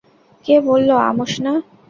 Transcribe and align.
কে 0.45 0.55
বলল 0.67 0.89
অ্যামোস 0.99 1.33
না? 1.45 1.53